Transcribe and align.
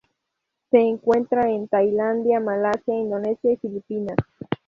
Se 0.71 0.79
encuentra 0.79 1.47
en 1.51 1.67
Tailandia 1.67 2.39
Malasia, 2.39 2.95
Indonesia 2.95 3.51
y 3.51 3.57
Filipinas. 3.57 4.17